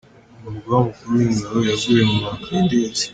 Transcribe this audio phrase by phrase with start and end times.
[0.47, 3.01] Umugaba mukuru w’ingabo yaguye mu mpanuka y’indege